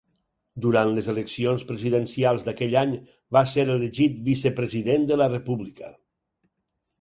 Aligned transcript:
Durant 0.63 0.93
les 0.93 1.09
eleccions 1.11 1.65
presidencials 1.71 2.45
d'aquell 2.47 2.73
any, 2.81 2.95
va 3.37 3.43
ser 3.51 3.67
elegit 3.75 4.17
vicepresident 4.31 5.07
de 5.13 5.21
la 5.23 5.29
República. 5.37 5.93